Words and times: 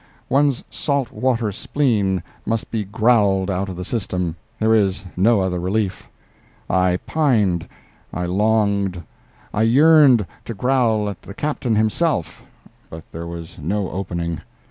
One's 0.29 0.63
salt 0.71 1.11
water 1.11 1.51
spleen 1.51 2.23
must 2.43 2.71
be 2.71 2.83
growled 2.85 3.51
out 3.51 3.69
of 3.69 3.75
the 3.75 3.85
system—there 3.85 4.73
is 4.73 5.05
no 5.15 5.41
other 5.41 5.59
relief. 5.59 6.09
I 6.67 6.97
pined—I 7.05 8.25
longed—I 8.25 9.61
yearned 9.61 10.25
to 10.45 10.55
growl 10.55 11.07
at 11.07 11.21
the 11.21 11.35
Captain 11.35 11.75
himself, 11.75 12.41
but 12.89 13.03
there 13.11 13.27
was 13.27 13.59
no 13.61 13.91
opening. 13.91 14.41